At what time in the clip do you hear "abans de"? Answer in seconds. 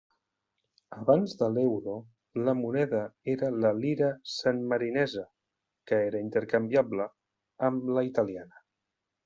0.99-1.49